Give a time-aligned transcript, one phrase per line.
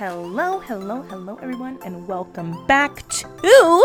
[0.00, 3.84] Hello, hello, hello, everyone, and welcome back to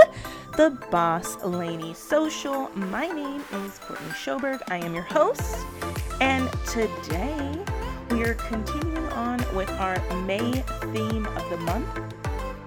[0.55, 2.69] the Boss Lady Social.
[2.73, 4.61] My name is Courtney Sjoberg.
[4.69, 5.57] I am your host,
[6.21, 7.59] and today
[8.11, 10.53] we are continuing on with our May
[10.93, 11.99] theme of the month.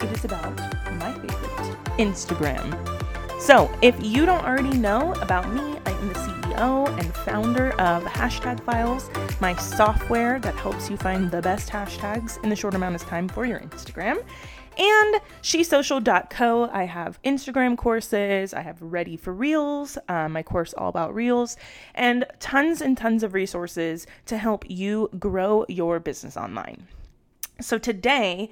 [0.03, 0.55] It is about
[0.99, 2.71] my favorite Instagram.
[3.41, 8.61] So, if you don't already know about me, I'm the CEO and founder of Hashtag
[8.64, 9.09] Files,
[9.41, 13.29] my software that helps you find the best hashtags in the short amount of time
[13.29, 14.24] for your Instagram.
[14.77, 20.88] And shesocial.co, I have Instagram courses, I have Ready for Reels, um, my course all
[20.88, 21.56] about Reels,
[21.95, 26.88] and tons and tons of resources to help you grow your business online.
[27.61, 28.50] So today,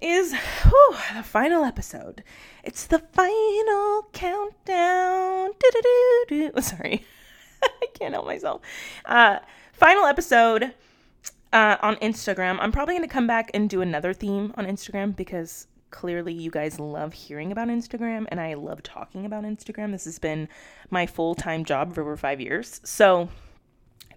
[0.00, 2.22] is whew, the final episode.
[2.62, 5.52] It's the final countdown.
[6.60, 7.04] Sorry,
[7.82, 8.62] I can't help myself.
[9.04, 9.38] Uh,
[9.72, 10.74] final episode
[11.52, 12.58] uh, on Instagram.
[12.60, 16.50] I'm probably going to come back and do another theme on Instagram because clearly you
[16.50, 19.92] guys love hearing about Instagram and I love talking about Instagram.
[19.92, 20.48] This has been
[20.90, 22.80] my full time job for over five years.
[22.84, 23.28] So,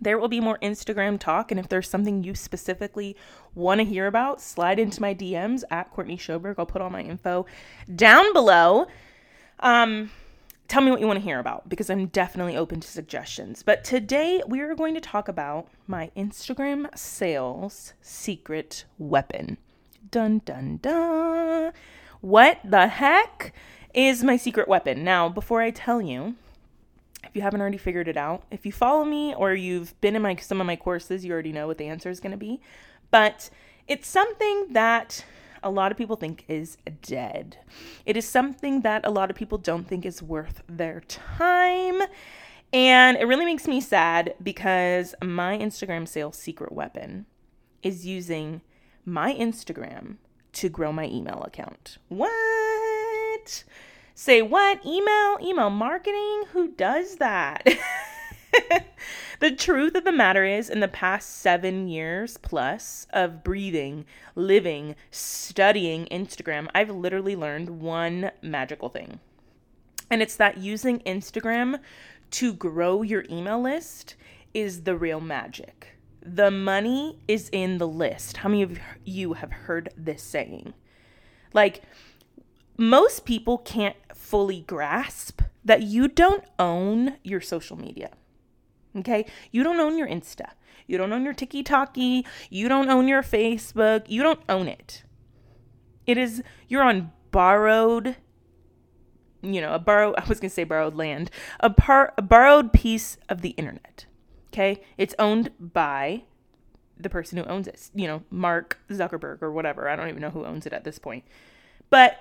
[0.02, 1.52] there will be more Instagram talk.
[1.52, 3.16] And if there's something you specifically
[3.56, 6.56] want to hear about, slide into my DMs at Courtney Sjoberg.
[6.58, 7.46] I'll put all my info
[7.94, 8.88] down below.
[9.60, 10.12] Um,
[10.70, 13.64] tell me what you want to hear about because I'm definitely open to suggestions.
[13.64, 19.58] But today we are going to talk about my Instagram sales secret weapon.
[20.12, 21.74] Dun dun dun.
[22.22, 23.54] What the heck
[23.94, 25.04] is my secret weapon?
[25.04, 26.36] Now, before I tell you,
[27.24, 30.22] if you haven't already figured it out, if you follow me or you've been in
[30.22, 32.62] my some of my courses, you already know what the answer is going to be.
[33.10, 33.50] But
[33.88, 35.26] it's something that
[35.64, 37.58] a lot of people think is dead.
[38.06, 42.02] It is something that a lot of people don't think is worth their time.
[42.72, 47.26] And it really makes me sad because my Instagram sales secret weapon
[47.82, 48.62] is using
[49.06, 50.18] my Instagram
[50.54, 51.98] to grow my email account.
[52.10, 53.64] What?
[54.14, 54.86] Say what?
[54.86, 55.38] Email?
[55.42, 56.44] Email marketing?
[56.52, 57.68] Who does that?
[59.40, 64.06] the truth of the matter is, in the past seven years plus of breathing,
[64.36, 69.20] living, studying Instagram, I've literally learned one magical thing.
[70.10, 71.80] And it's that using Instagram
[72.32, 74.16] to grow your email list
[74.54, 75.96] is the real magic.
[76.22, 78.38] The money is in the list.
[78.38, 80.74] How many of you have heard this saying?
[81.54, 81.82] Like,
[82.78, 88.12] most people can't fully grasp that you don't own your social media.
[88.98, 89.26] Okay?
[89.52, 90.52] You don't own your Insta.
[90.88, 91.96] You don't own your TikTok.
[91.98, 94.10] You don't own your Facebook.
[94.10, 95.04] You don't own it.
[96.08, 98.16] It is, you're on borrowed,
[99.44, 101.30] you know, a borrowed, I was going to say borrowed land,
[101.60, 104.08] a, par, a borrowed piece of the internet.
[104.52, 104.82] Okay?
[104.98, 106.24] It's owned by
[106.98, 109.88] the person who owns it, you know, Mark Zuckerberg or whatever.
[109.88, 111.24] I don't even know who owns it at this point.
[111.92, 112.20] But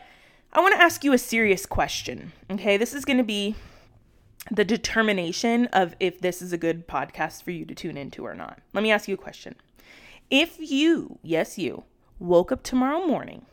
[0.53, 2.33] I want to ask you a serious question.
[2.51, 2.77] Okay?
[2.77, 3.57] This is going to be
[4.50, 8.34] the determination of if this is a good podcast for you to tune into or
[8.34, 8.60] not.
[8.72, 9.54] Let me ask you a question.
[10.31, 11.84] If you, yes, you,
[12.19, 13.47] woke up tomorrow morning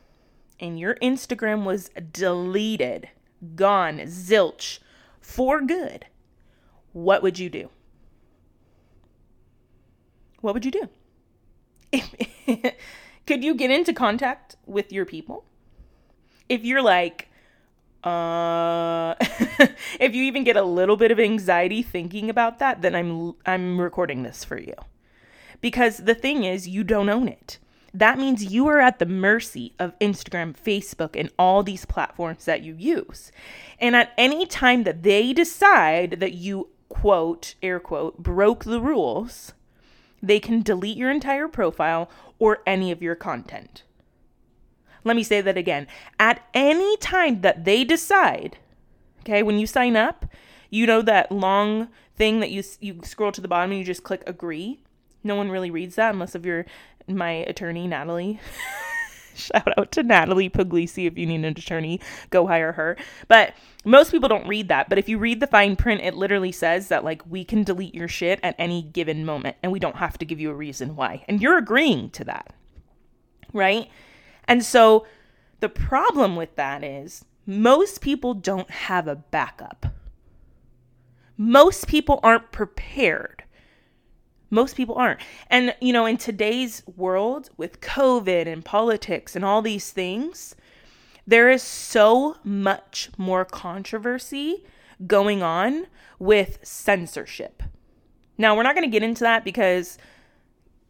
[0.59, 3.09] and your Instagram was deleted,
[3.55, 4.79] gone, zilch,
[5.21, 6.05] for good,
[6.93, 7.69] what would you do?
[10.41, 10.89] What would you do?
[13.27, 15.45] Could you get into contact with your people?
[16.47, 17.29] If you're like,
[18.05, 19.15] uh
[19.99, 23.81] if you even get a little bit of anxiety thinking about that then i'm i'm
[23.81, 24.75] recording this for you.
[25.61, 27.57] Because the thing is you don't own it.
[27.93, 32.61] That means you are at the mercy of instagram facebook and all these platforms that
[32.61, 33.31] you use.
[33.79, 39.53] And at any time that they decide that you quote air quote broke the rules
[40.21, 43.83] they can delete your entire profile or any of your content
[45.05, 45.87] let me say that again.
[46.19, 48.57] At any time that they decide,
[49.21, 50.25] okay, when you sign up,
[50.69, 54.03] you know that long thing that you you scroll to the bottom and you just
[54.03, 54.81] click agree.
[55.23, 56.65] No one really reads that unless if you're
[57.07, 58.39] my attorney Natalie.
[59.35, 61.99] Shout out to Natalie Puglisi if you need an attorney,
[62.29, 62.95] go hire her.
[63.27, 63.53] But
[63.83, 64.87] most people don't read that.
[64.87, 67.93] But if you read the fine print, it literally says that like we can delete
[67.93, 70.95] your shit at any given moment and we don't have to give you a reason
[70.95, 71.25] why.
[71.27, 72.53] And you're agreeing to that.
[73.51, 73.89] Right?
[74.47, 75.05] And so
[75.59, 79.87] the problem with that is most people don't have a backup.
[81.37, 83.43] Most people aren't prepared.
[84.49, 85.19] Most people aren't.
[85.49, 90.55] And, you know, in today's world with COVID and politics and all these things,
[91.27, 94.63] there is so much more controversy
[95.05, 95.87] going on
[96.19, 97.63] with censorship.
[98.37, 99.97] Now, we're not going to get into that because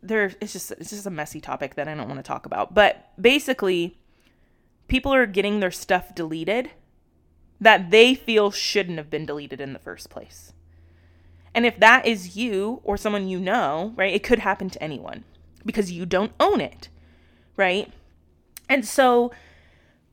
[0.08, 2.74] there it's just it's just a messy topic that I don't want to talk about.
[2.74, 3.98] But basically,
[4.88, 6.72] people are getting their stuff deleted
[7.60, 10.54] that they feel shouldn't have been deleted in the first place.
[11.54, 15.24] And if that is you or someone you know, right, it could happen to anyone
[15.66, 16.90] because you don't own it,
[17.56, 17.92] right?
[18.68, 19.32] And so,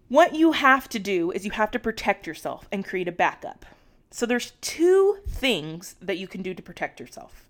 [0.09, 3.67] what you have to do is you have to protect yourself and create a backup.
[4.11, 7.49] So, there's two things that you can do to protect yourself.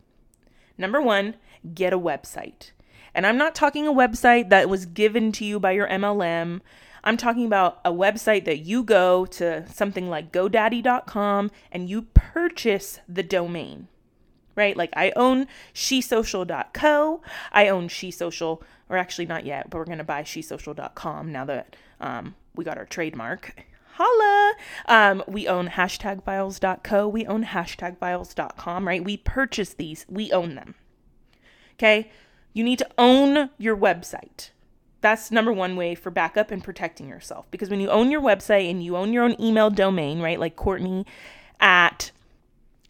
[0.83, 1.37] Number one,
[1.77, 2.73] get a website.
[3.15, 6.61] And I'm not talking a website that was given to you by your MLM.
[7.05, 12.99] I'm talking about a website that you go to something like GoDaddy.com and you purchase
[13.09, 13.87] the domain,
[14.57, 14.77] right?
[14.77, 17.23] Like I own shesocial.co.
[17.53, 21.77] I own shesocial, or actually not yet, but we're going to buy shesocial.com now that
[22.01, 23.55] um, we got our trademark.
[23.97, 24.55] Holla!
[24.87, 27.09] Um, we own hashtagfiles.co.
[27.09, 29.05] We own hashtagfiles.com, right?
[29.05, 30.75] We purchase these, we own them.
[31.75, 32.11] Okay?
[32.55, 34.51] You need to own your website.
[35.03, 37.51] That's number one way for backup and protecting yourself.
[37.51, 40.41] Because when you own your website and you own your own email domain, right?
[40.41, 41.05] Like Courtney
[41.61, 42.13] at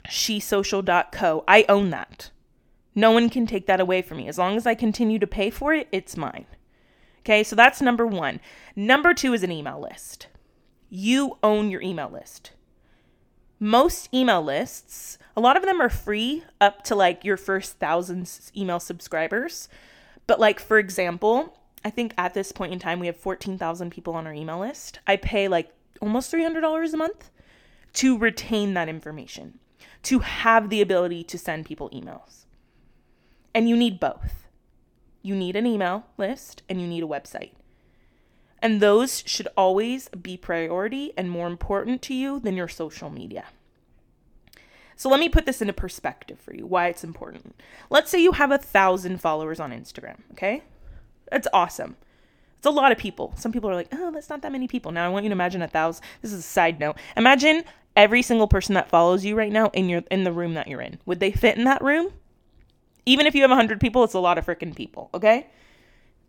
[0.09, 2.31] shesocial.co, I own that.
[2.95, 4.29] No one can take that away from me.
[4.29, 6.47] As long as I continue to pay for it, it's mine.
[7.21, 8.41] Okay, so that's number one.
[8.77, 10.27] Number two is an email list.
[10.95, 12.51] You own your email list.
[13.59, 18.31] Most email lists, a lot of them are free up to like your first thousand
[18.55, 19.71] email subscribers.
[20.27, 24.13] But, like, for example, I think at this point in time, we have 14,000 people
[24.13, 24.99] on our email list.
[25.07, 25.73] I pay like
[26.03, 27.31] almost $300 a month
[27.95, 29.61] to retain that information,
[30.03, 32.45] to have the ability to send people emails.
[33.55, 34.47] And you need both.
[35.23, 37.53] You need an email list and you need a website.
[38.63, 43.47] And those should always be priority and more important to you than your social media.
[44.95, 47.57] So let me put this into perspective for you why it's important.
[47.91, 50.63] Let's say you have a thousand followers on Instagram, okay?
[51.29, 51.97] That's awesome.
[52.59, 53.35] It's a lot of people.
[53.37, 54.93] Some people are like, oh, that's not that many people.
[54.93, 56.05] Now I want you to imagine a thousand.
[56.21, 56.97] This is a side note.
[57.17, 57.65] Imagine
[57.97, 60.81] every single person that follows you right now in your in the room that you're
[60.81, 61.01] in.
[61.05, 62.13] Would they fit in that room?
[63.05, 65.11] Even if you have a hundred people, it's a lot of freaking people.
[65.13, 65.49] Okay.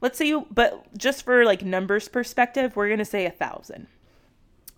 [0.04, 3.88] Let's say you, but just for like numbers perspective, we're gonna say a thousand.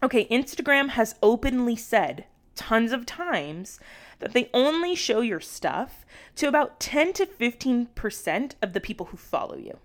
[0.04, 3.80] Okay, Instagram has openly said tons of times
[4.20, 6.06] that they only show your stuff
[6.36, 9.80] to about 10 to 15% of the people who follow you.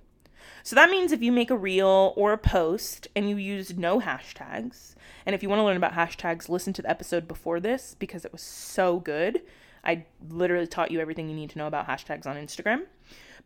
[0.62, 3.98] So that means if you make a reel or a post and you use no
[3.98, 4.94] hashtags,
[5.24, 8.26] and if you want to learn about hashtags, listen to the episode before this because
[8.26, 9.40] it was so good.
[9.82, 12.82] I literally taught you everything you need to know about hashtags on Instagram.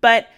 [0.00, 0.28] But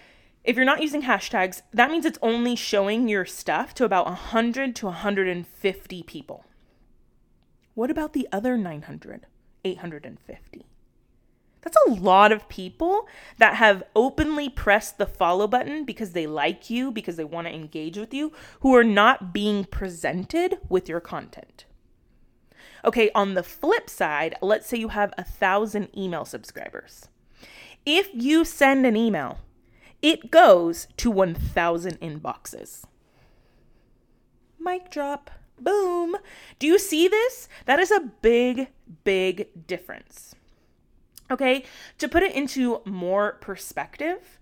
[0.46, 4.76] if you're not using hashtags, that means it's only showing your stuff to about 100
[4.76, 6.44] to 150 people.
[7.74, 9.26] What about the other 900,
[9.64, 10.66] 850?
[11.62, 13.08] That's a lot of people
[13.38, 17.54] that have openly pressed the follow button because they like you, because they want to
[17.54, 21.64] engage with you, who are not being presented with your content.
[22.84, 27.08] Okay, on the flip side, let's say you have a thousand email subscribers.
[27.84, 29.40] If you send an email,
[30.02, 32.84] it goes to 1,000 inboxes.
[34.58, 35.30] Mic drop.
[35.58, 36.16] Boom.
[36.58, 37.48] Do you see this?
[37.64, 38.68] That is a big,
[39.04, 40.34] big difference.
[41.30, 41.64] Okay,
[41.98, 44.38] to put it into more perspective,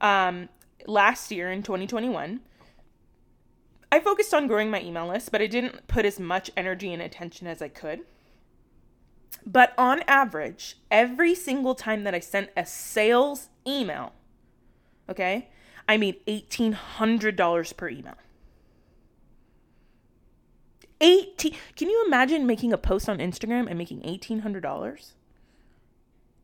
[0.00, 0.48] um,
[0.86, 2.40] last year in 2021,
[3.92, 7.00] I focused on growing my email list, but I didn't put as much energy and
[7.00, 8.00] attention as I could.
[9.46, 14.12] But on average, every single time that I sent a sales email,
[15.08, 15.50] okay,
[15.88, 18.14] I made $1,800 per email.
[21.00, 25.12] 18 Can you imagine making a post on Instagram and making $1,800?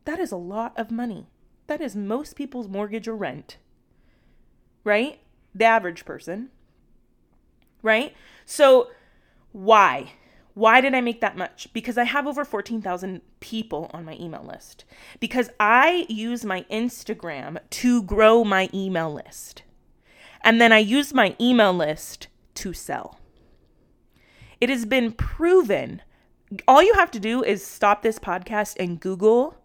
[0.05, 1.27] That is a lot of money.
[1.67, 3.57] That is most people's mortgage or rent.
[4.83, 5.19] Right?
[5.55, 6.49] The average person.
[7.81, 8.13] Right?
[8.45, 8.89] So,
[9.51, 10.13] why?
[10.53, 11.71] Why did I make that much?
[11.73, 14.85] Because I have over 14,000 people on my email list.
[15.19, 19.63] Because I use my Instagram to grow my email list.
[20.41, 23.19] And then I use my email list to sell.
[24.59, 26.01] It has been proven.
[26.67, 29.55] All you have to do is stop this podcast and Google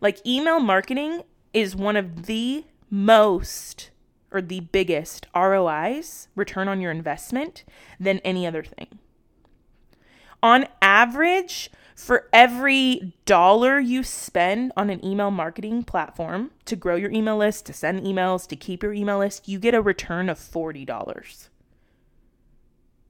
[0.00, 3.90] like email marketing is one of the most
[4.30, 7.64] or the biggest ROIs, return on your investment,
[7.98, 8.98] than any other thing.
[10.42, 17.10] On average, for every dollar you spend on an email marketing platform to grow your
[17.10, 20.38] email list, to send emails, to keep your email list, you get a return of
[20.38, 21.48] $40.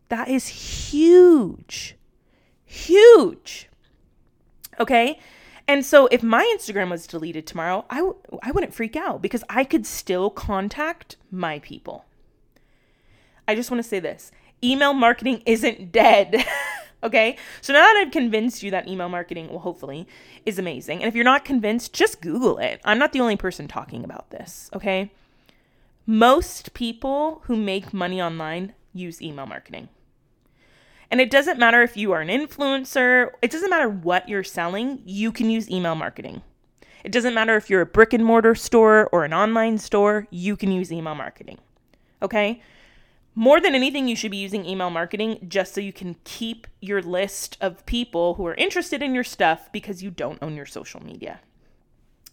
[0.08, 1.97] That is huge.
[2.64, 3.68] Huge.
[4.80, 5.18] Okay?
[5.66, 9.44] And so if my Instagram was deleted tomorrow, I w- I wouldn't freak out because
[9.50, 12.06] I could still contact my people.
[13.47, 14.32] I just want to say this
[14.64, 16.42] email marketing isn't dead.
[17.02, 17.37] okay?
[17.61, 20.07] So now that I've convinced you that email marketing, well, hopefully,
[20.45, 21.00] is amazing.
[21.00, 22.81] And if you're not convinced, just Google it.
[22.85, 25.11] I'm not the only person talking about this, okay?
[26.07, 29.88] Most people who make money online use email marketing.
[31.11, 35.00] And it doesn't matter if you are an influencer, it doesn't matter what you're selling,
[35.07, 36.43] you can use email marketing.
[37.05, 40.57] It doesn't matter if you're a brick and mortar store or an online store, you
[40.57, 41.59] can use email marketing.
[42.21, 42.61] Okay?
[43.38, 47.00] More than anything, you should be using email marketing just so you can keep your
[47.00, 51.00] list of people who are interested in your stuff because you don't own your social
[51.00, 51.38] media.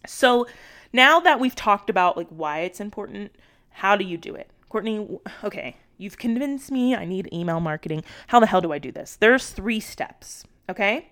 [0.04, 0.48] So,
[0.92, 3.36] now that we've talked about like why it's important,
[3.70, 4.50] how do you do it?
[4.68, 5.06] Courtney,
[5.44, 8.04] okay, You've convinced me I need email marketing.
[8.28, 9.16] How the hell do I do this?
[9.16, 11.10] There's three steps, okay?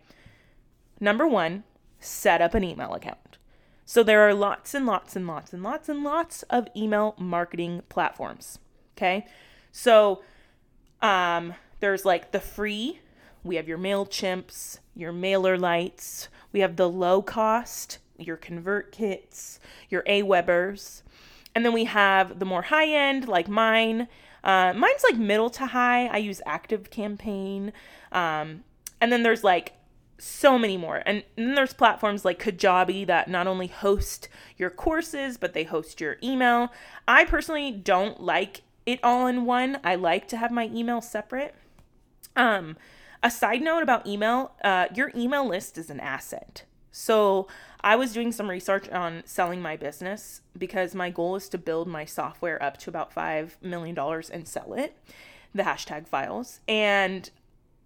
[1.00, 1.64] Number one,
[1.98, 3.38] set up an email account.
[3.86, 7.82] So there are lots and lots and lots and lots and lots of email marketing
[7.88, 8.58] platforms,
[8.96, 9.26] okay?
[9.76, 10.22] So
[11.02, 13.00] um, there's like the free,
[13.42, 19.58] we have your MailChimps, your MailerLites, we have the low cost, your ConvertKits,
[19.90, 21.02] your Awebers,
[21.56, 24.06] and then we have the more high end, like mine,
[24.44, 26.06] uh, mine's like middle to high.
[26.06, 27.72] I use Active Campaign.
[28.12, 28.62] Um,
[29.00, 29.72] and then there's like
[30.18, 31.02] so many more.
[31.04, 36.00] And then there's platforms like Kajabi that not only host your courses, but they host
[36.00, 36.70] your email.
[37.08, 39.78] I personally don't like it all in one.
[39.84, 41.54] I like to have my email separate.
[42.36, 42.76] Um,
[43.22, 46.64] a side note about email, uh, your email list is an asset.
[46.90, 47.48] So
[47.80, 51.88] I was doing some research on selling my business because my goal is to build
[51.88, 53.98] my software up to about $5 million
[54.32, 54.96] and sell it,
[55.54, 56.60] the hashtag files.
[56.68, 57.30] And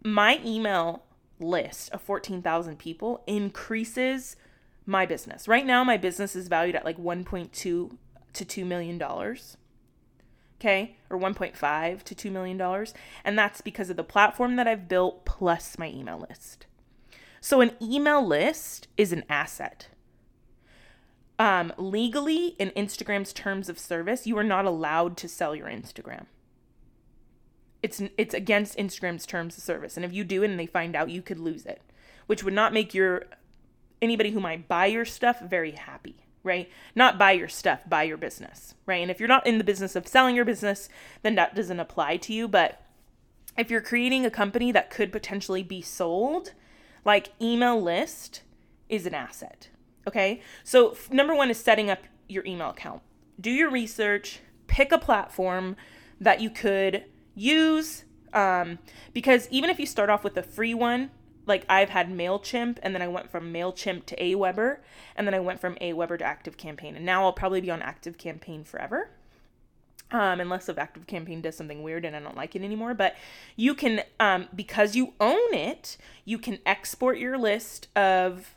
[0.05, 1.05] my email
[1.41, 4.37] list of 14,000 people increases
[4.85, 5.49] my business.
[5.49, 7.97] Right now, my business is valued at like 1.2 to
[8.33, 8.99] $2 million.
[10.61, 12.87] Okay, or 1.5 to $2 million.
[13.25, 16.67] And that's because of the platform that I've built plus my email list.
[17.41, 19.89] So an email list is an asset.
[21.39, 26.27] Um, legally, in Instagram's terms of service, you are not allowed to sell your Instagram.
[27.81, 31.11] It's it's against Instagram's terms of service, and if you do and they find out,
[31.11, 31.81] you could lose it,
[32.27, 33.27] which would not make your
[34.03, 36.71] anybody who might buy your stuff very happy, right?
[36.95, 39.03] Not buy your stuff, buy your business, right?
[39.03, 40.89] And if you're not in the business of selling your business,
[41.23, 42.49] then that doesn't apply to you.
[42.49, 42.83] But
[43.57, 46.53] if you're creating a company that could potentially be sold,
[47.05, 48.43] like email list
[48.89, 49.69] is an asset.
[50.07, 50.41] Okay.
[50.65, 53.03] So, number one is setting up your email account.
[53.41, 55.77] Do your research, pick a platform
[56.21, 57.05] that you could
[57.35, 58.05] use.
[58.33, 58.79] Um,
[59.13, 61.11] because even if you start off with a free one,
[61.49, 64.79] like I've had MailChimp and then I went from MailChimp to Aweber
[65.17, 66.95] and then I went from Aweber to Active Campaign.
[66.95, 69.11] And now I'll probably be on Active Campaign forever
[70.11, 72.95] um, unless active campaign does something weird and I don't like it anymore.
[72.95, 73.17] But
[73.57, 78.55] you can, um, because you own it, you can export your list of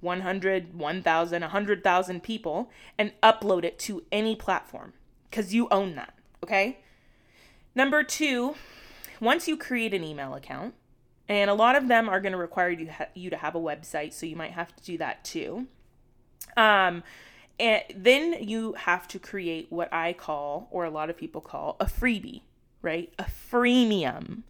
[0.00, 4.92] 100, 1,000, 100,000 people and upload it to any platform
[5.30, 6.14] because you own that.
[6.42, 6.80] Okay.
[7.74, 8.56] Number two,
[9.20, 10.74] once you create an email account,
[11.30, 13.60] and a lot of them are going to require you, ha- you to have a
[13.60, 15.68] website, so you might have to do that too.
[16.56, 17.04] Um,
[17.58, 21.76] and then you have to create what I call, or a lot of people call,
[21.78, 22.42] a freebie,
[22.82, 23.12] right?
[23.18, 24.42] A freemium.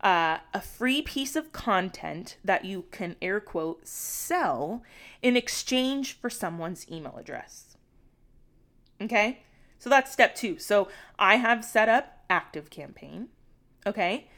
[0.00, 4.82] Uh, a free piece of content that you can air quote sell
[5.22, 7.76] in exchange for someone's email address.
[9.00, 9.42] Okay,
[9.78, 10.58] so that's step two.
[10.58, 13.28] So I have set up Active Campaign,
[13.86, 14.28] okay,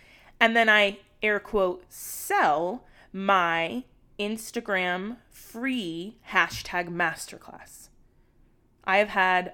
[0.41, 3.85] and then I air quote sell my
[4.19, 7.89] Instagram free hashtag masterclass.
[8.85, 9.53] I have had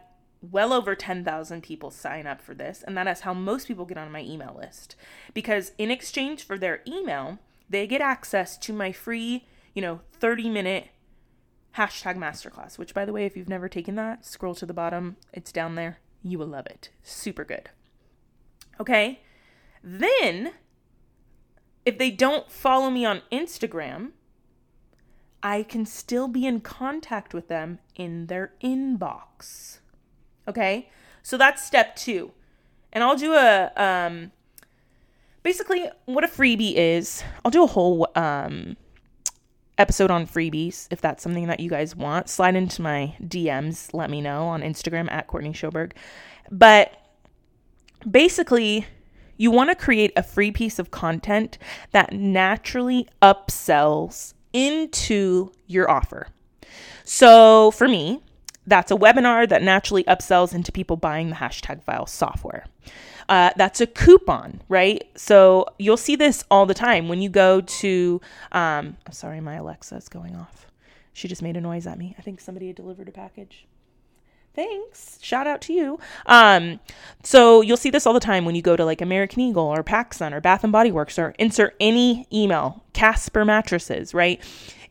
[0.50, 3.98] well over 10,000 people sign up for this, and that is how most people get
[3.98, 4.96] on my email list.
[5.32, 10.48] Because in exchange for their email, they get access to my free, you know, 30
[10.50, 10.88] minute
[11.76, 15.16] hashtag masterclass, which, by the way, if you've never taken that, scroll to the bottom,
[15.32, 15.98] it's down there.
[16.22, 16.90] You will love it.
[17.02, 17.70] Super good.
[18.80, 19.20] Okay.
[19.82, 20.52] Then,
[21.84, 24.12] if they don't follow me on Instagram,
[25.42, 29.78] I can still be in contact with them in their inbox.
[30.48, 30.88] Okay?
[31.22, 32.30] So that's step 2.
[32.92, 34.32] And I'll do a um
[35.42, 37.22] basically what a freebie is.
[37.44, 38.76] I'll do a whole um
[39.76, 42.28] episode on freebies if that's something that you guys want.
[42.28, 45.92] Slide into my DMs, let me know on Instagram at Courtney Sjoberg.
[46.50, 46.92] But
[48.08, 48.86] basically,
[49.36, 51.58] you want to create a free piece of content
[51.92, 56.28] that naturally upsells into your offer.
[57.04, 58.22] So for me,
[58.66, 62.64] that's a webinar that naturally upsells into people buying the hashtag file software.
[63.28, 65.02] Uh, that's a coupon, right?
[65.16, 68.20] So you'll see this all the time when you go to.
[68.52, 70.66] Um, I'm sorry, my Alexa is going off.
[71.12, 72.14] She just made a noise at me.
[72.18, 73.66] I think somebody had delivered a package.
[74.54, 75.18] Thanks.
[75.20, 75.98] Shout out to you.
[76.26, 76.78] Um,
[77.24, 79.82] so you'll see this all the time when you go to like American Eagle or
[79.82, 84.40] PacSun or Bath and Body Works or insert any email, Casper mattresses, right?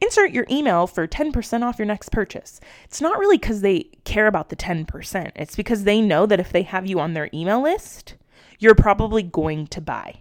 [0.01, 2.59] Insert your email for 10% off your next purchase.
[2.83, 5.31] It's not really because they care about the 10%.
[5.35, 8.15] It's because they know that if they have you on their email list,
[8.59, 10.15] you're probably going to buy.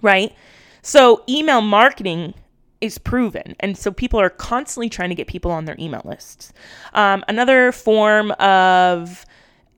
[0.00, 0.34] Right?
[0.80, 2.32] So email marketing
[2.80, 3.56] is proven.
[3.60, 6.52] And so people are constantly trying to get people on their email lists.
[6.92, 9.24] Um, another form of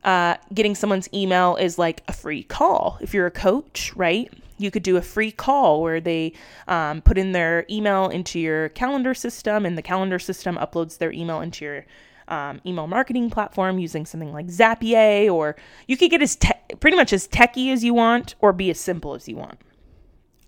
[0.05, 2.99] uh, getting someone's email is like a free call.
[3.01, 4.33] If you're a coach, right?
[4.59, 6.33] You could do a free call where they
[6.67, 11.13] um, put in their email into your calendar system, and the calendar system uploads their
[11.13, 11.87] email into your
[12.27, 16.97] um, email marketing platform using something like Zapier, or you could get as te- pretty
[16.97, 19.61] much as techy as you want, or be as simple as you want.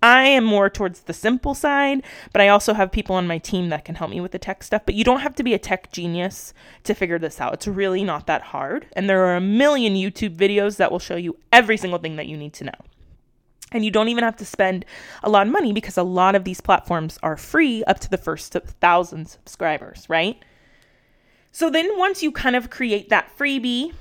[0.01, 2.03] I am more towards the simple side,
[2.33, 4.63] but I also have people on my team that can help me with the tech
[4.63, 4.81] stuff.
[4.85, 6.53] But you don't have to be a tech genius
[6.85, 7.53] to figure this out.
[7.53, 8.87] It's really not that hard.
[8.93, 12.27] And there are a million YouTube videos that will show you every single thing that
[12.27, 12.71] you need to know.
[13.71, 14.85] And you don't even have to spend
[15.23, 18.17] a lot of money because a lot of these platforms are free up to the
[18.17, 20.43] first thousand subscribers, right?
[21.51, 23.93] So then once you kind of create that freebie,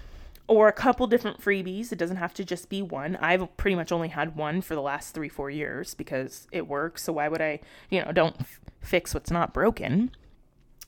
[0.50, 1.92] or a couple different freebies.
[1.92, 3.14] It doesn't have to just be one.
[3.20, 7.04] I've pretty much only had one for the last three, four years because it works.
[7.04, 10.10] So why would I, you know, don't f- fix what's not broken?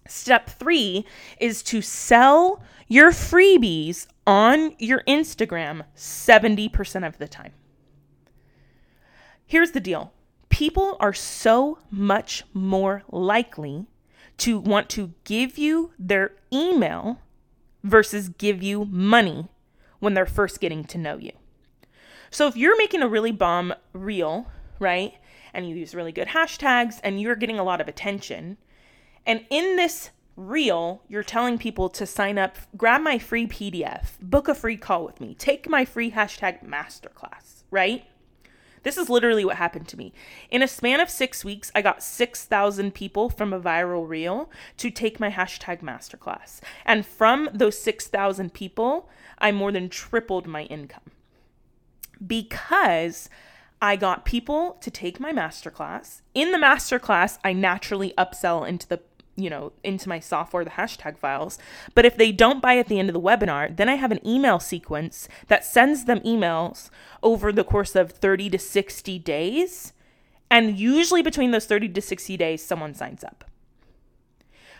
[0.08, 1.06] Step three
[1.38, 7.52] is to sell your freebies on your Instagram 70% of the time.
[9.46, 10.12] Here's the deal
[10.48, 13.86] people are so much more likely
[14.38, 17.20] to want to give you their email
[17.84, 19.48] versus give you money
[20.02, 21.30] when they're first getting to know you.
[22.28, 24.48] So if you're making a really bomb reel,
[24.80, 25.14] right,
[25.54, 28.56] and you use really good hashtags and you're getting a lot of attention,
[29.24, 34.48] and in this reel, you're telling people to sign up, grab my free PDF, book
[34.48, 38.04] a free call with me, take my free hashtag masterclass, right?
[38.82, 40.12] This is literally what happened to me.
[40.50, 44.90] In a span of six weeks, I got 6,000 people from a viral reel to
[44.90, 46.60] take my hashtag masterclass.
[46.84, 51.10] And from those 6,000 people, I more than tripled my income
[52.24, 53.28] because
[53.80, 56.20] I got people to take my masterclass.
[56.34, 59.00] In the masterclass, I naturally upsell into the
[59.36, 61.58] you know, into my software, the hashtag files.
[61.94, 64.26] But if they don't buy at the end of the webinar, then I have an
[64.26, 66.90] email sequence that sends them emails
[67.22, 69.92] over the course of 30 to 60 days.
[70.50, 73.44] And usually between those 30 to 60 days, someone signs up.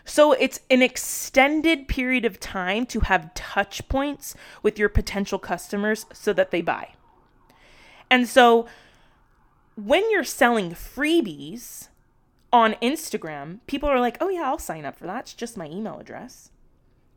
[0.05, 6.05] So it's an extended period of time to have touch points with your potential customers
[6.13, 6.89] so that they buy.
[8.11, 8.67] And so
[9.75, 11.87] when you're selling freebies,
[12.53, 15.21] on Instagram, people are like, oh, yeah, I'll sign up for that.
[15.21, 16.51] It's just my email address.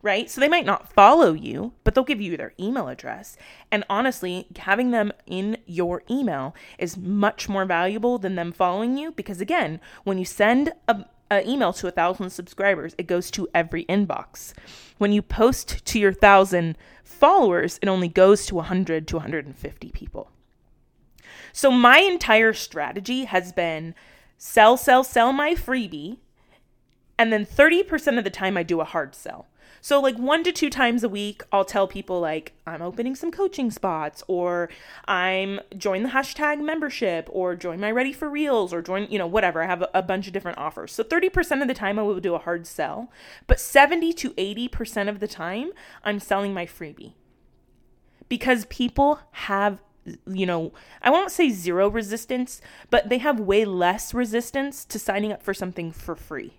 [0.02, 0.30] Right?
[0.30, 3.36] So they might not follow you, but they'll give you their email address.
[3.70, 9.12] And honestly, having them in your email is much more valuable than them following you
[9.12, 13.48] because, again, when you send a, an email to a thousand subscribers, it goes to
[13.52, 14.52] every inbox.
[14.98, 20.30] When you post to your thousand followers, it only goes to 100 to 150 people.
[21.52, 23.94] So my entire strategy has been
[24.38, 26.18] sell, sell, sell my freebie.
[27.18, 29.46] And then 30% of the time, I do a hard sell.
[29.80, 33.30] So, like one to two times a week, I'll tell people, like, I'm opening some
[33.30, 34.68] coaching spots, or
[35.06, 39.28] I'm join the hashtag membership, or join my Ready for Reels, or join, you know,
[39.28, 39.62] whatever.
[39.62, 40.92] I have a, a bunch of different offers.
[40.92, 43.12] So, 30% of the time, I will do a hard sell.
[43.46, 45.70] But 70 to 80% of the time,
[46.02, 47.12] I'm selling my freebie
[48.28, 49.82] because people have
[50.26, 55.32] you know, I won't say zero resistance, but they have way less resistance to signing
[55.32, 56.54] up for something for free.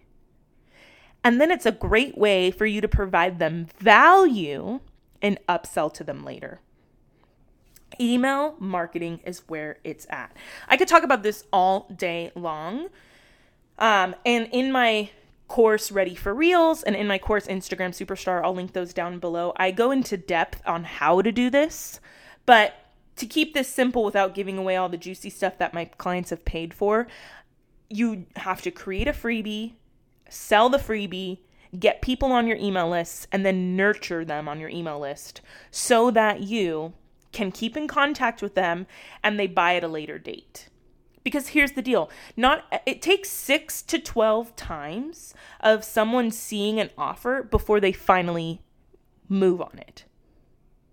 [1.23, 4.79] And then it's a great way for you to provide them value
[5.21, 6.61] and upsell to them later.
[7.99, 10.35] Email marketing is where it's at.
[10.67, 12.89] I could talk about this all day long.
[13.79, 15.09] Um, and in my
[15.47, 19.53] course Ready for Reels and in my course Instagram Superstar, I'll link those down below.
[19.57, 21.99] I go into depth on how to do this,
[22.45, 22.73] but
[23.17, 26.45] to keep this simple without giving away all the juicy stuff that my clients have
[26.45, 27.07] paid for,
[27.89, 29.73] you have to create a freebie,
[30.29, 31.39] sell the freebie,
[31.77, 36.11] get people on your email list, and then nurture them on your email list so
[36.11, 36.93] that you
[37.31, 38.87] can keep in contact with them
[39.23, 40.69] and they buy at a later date.
[41.23, 42.09] Because here's the deal.
[42.37, 48.61] Not it takes 6 to 12 times of someone seeing an offer before they finally
[49.27, 50.05] move on it.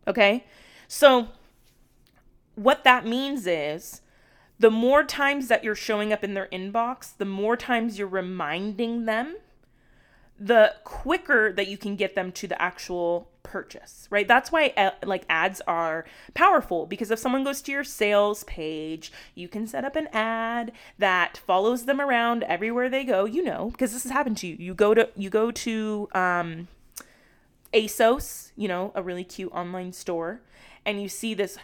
[0.08, 0.44] Okay?
[0.88, 1.28] So
[2.54, 4.00] what that means is
[4.58, 9.04] the more times that you're showing up in their inbox, the more times you're reminding
[9.04, 9.36] them,
[10.38, 14.26] the quicker that you can get them to the actual purchase, right?
[14.26, 19.12] That's why uh, like ads are powerful because if someone goes to your sales page,
[19.34, 23.70] you can set up an ad that follows them around everywhere they go, you know,
[23.70, 24.56] because this has happened to you.
[24.58, 26.68] You go to you go to um
[27.72, 30.40] ASOS, you know, a really cute online store,
[30.84, 31.58] and you see this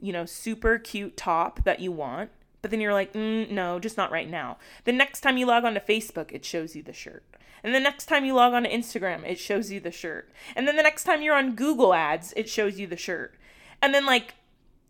[0.00, 2.30] you know, super cute top that you want,
[2.62, 4.58] but then you're like, mm, no, just not right now.
[4.84, 7.24] The next time you log on to Facebook, it shows you the shirt.
[7.62, 10.30] And the next time you log on to Instagram, it shows you the shirt.
[10.56, 13.34] And then the next time you're on Google Ads, it shows you the shirt.
[13.82, 14.34] And then like,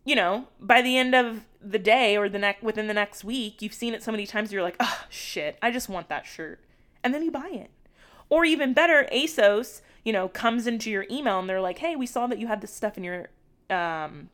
[0.05, 3.61] you know, by the end of the day or the next within the next week,
[3.61, 6.59] you've seen it so many times you're like, "Oh, shit, I just want that shirt."
[7.03, 7.69] And then you buy it.
[8.29, 12.07] Or even better, ASOS, you know, comes into your email and they're like, "Hey, we
[12.07, 13.29] saw that you had this stuff in your
[13.69, 14.29] um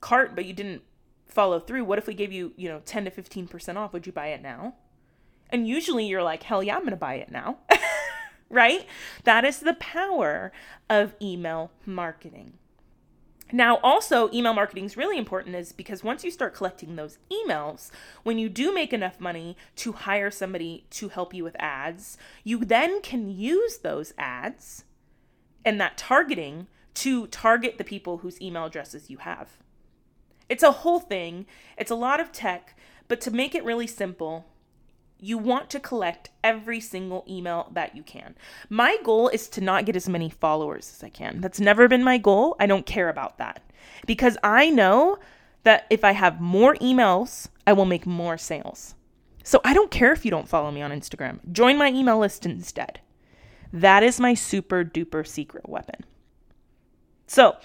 [0.00, 0.82] cart but you didn't
[1.26, 1.84] follow through.
[1.84, 3.92] What if we gave you, you know, 10 to 15% off?
[3.92, 4.74] Would you buy it now?
[5.50, 7.58] And usually you're like, hell yeah, I'm going to buy it now.
[8.50, 8.86] right?
[9.24, 10.52] That is the power
[10.88, 12.54] of email marketing.
[13.52, 17.90] Now, also, email marketing is really important is because once you start collecting those emails,
[18.24, 22.64] when you do make enough money to hire somebody to help you with ads, you
[22.64, 24.84] then can use those ads
[25.64, 29.58] and that targeting to target the people whose email addresses you have.
[30.48, 32.78] It's a whole thing, it's a lot of tech,
[33.08, 34.46] but to make it really simple,
[35.18, 38.34] you want to collect every single email that you can.
[38.68, 41.40] My goal is to not get as many followers as I can.
[41.40, 42.54] That's never been my goal.
[42.60, 43.62] I don't care about that
[44.06, 45.18] because I know
[45.64, 48.94] that if I have more emails, I will make more sales.
[49.42, 51.40] So I don't care if you don't follow me on Instagram.
[51.52, 53.00] Join my email list instead.
[53.72, 56.04] That is my super duper secret weapon.
[57.26, 57.56] So,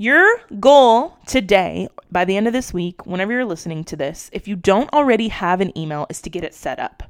[0.00, 4.48] your goal today, by the end of this week, whenever you're listening to this, if
[4.48, 7.02] you don't already have an email, is to get it set up.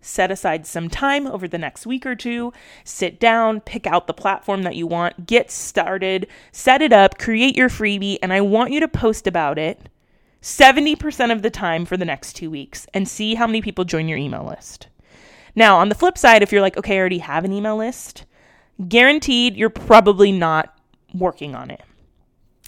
[0.00, 4.12] Set aside some time over the next week or two, sit down, pick out the
[4.12, 8.72] platform that you want, get started, set it up, create your freebie, and I want
[8.72, 9.88] you to post about it
[10.42, 14.08] 70% of the time for the next two weeks and see how many people join
[14.08, 14.88] your email list.
[15.54, 18.24] Now, on the flip side, if you're like, okay, I already have an email list,
[18.88, 20.76] guaranteed you're probably not
[21.14, 21.80] working on it.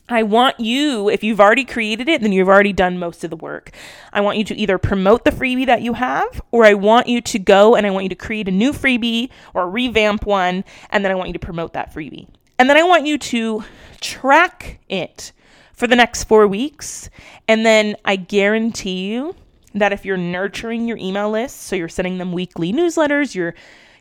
[0.08, 3.36] I want you, if you've already created it, then you've already done most of the
[3.36, 3.72] work.
[4.12, 7.20] I want you to either promote the freebie that you have, or I want you
[7.20, 11.04] to go and I want you to create a new freebie or revamp one, and
[11.04, 12.28] then I want you to promote that freebie.
[12.58, 13.64] And then I want you to
[14.00, 15.32] track it
[15.72, 17.10] for the next four weeks.
[17.48, 19.34] And then I guarantee you
[19.74, 23.54] that if you're nurturing your email list, so you're sending them weekly newsletters, you're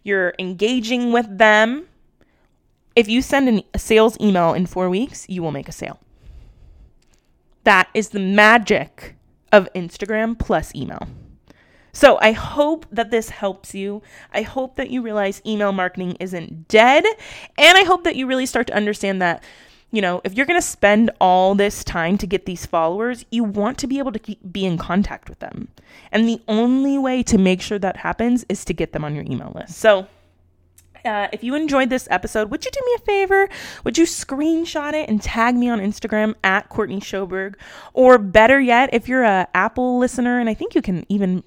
[0.03, 1.87] you're engaging with them,
[2.95, 5.99] if you send an, a sales email in four weeks, you will make a sale.
[7.63, 9.15] That is the magic
[9.51, 11.07] of Instagram plus email.
[11.91, 14.01] So I hope that this helps you.
[14.33, 17.05] I hope that you realize email marketing isn't dead.
[17.57, 19.41] And I hope that you really start to understand that,
[19.91, 23.45] you know, if you're going to spend all this time to get these followers, you
[23.45, 25.69] want to be able to keep, be in contact with them.
[26.11, 29.23] And the only way to make sure that happens is to get them on your
[29.23, 29.77] email list.
[29.77, 30.07] So
[31.05, 33.49] uh, if you enjoyed this episode, would you do me a favor?
[33.83, 37.55] Would you screenshot it and tag me on Instagram at Courtney Sjoberg?
[37.93, 41.43] Or better yet, if you're a Apple listener, and I think you can even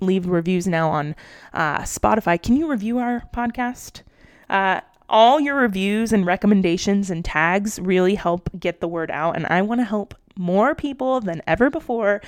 [0.00, 1.14] leave reviews now on
[1.52, 4.02] uh, Spotify, can you review our podcast?
[4.48, 9.46] Uh, all your reviews and recommendations and tags really help get the word out, and
[9.46, 12.22] I want to help more people than ever before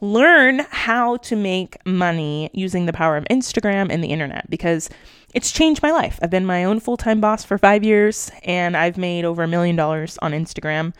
[0.00, 4.88] learn how to make money using the power of Instagram and the internet because
[5.34, 6.18] it's changed my life.
[6.22, 9.48] I've been my own full time boss for five years, and I've made over a
[9.48, 10.94] million dollars on Instagram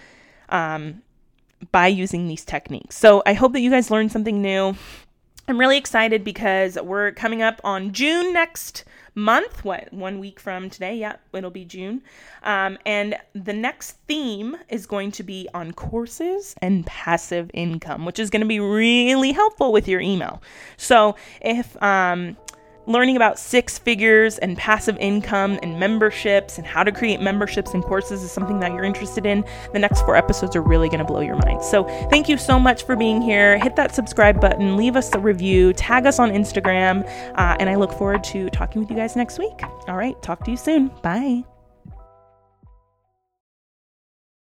[0.49, 1.03] um,
[1.73, 2.97] by using these techniques.
[2.97, 4.77] So I hope that you guys learned something new.
[5.49, 9.65] I'm really excited because we're coming up on June next month.
[9.65, 10.97] What, one week from today?
[10.97, 12.03] Yeah, it'll be June.
[12.43, 18.19] Um, and the next theme is going to be on courses and passive income, which
[18.19, 20.43] is going to be really helpful with your email.
[20.77, 22.37] So if, um,
[22.89, 27.85] learning about six figures and passive income and memberships and how to create memberships and
[27.85, 31.05] courses is something that you're interested in, the next four episodes are really going to
[31.05, 31.63] blow your mind.
[31.63, 33.59] So, thank you so much for being here.
[33.59, 37.75] Hit that subscribe button, leave us a review, tag us on Instagram, uh, and I
[37.75, 39.63] look forward to talking with you guys next week.
[39.87, 40.89] All right, talk to you soon.
[41.03, 41.58] Bye.